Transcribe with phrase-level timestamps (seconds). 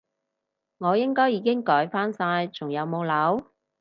[0.79, 3.51] 我應該已經改返晒，仲有冇漏？